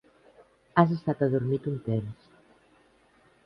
[0.81, 2.27] "Has estat adormit un temps".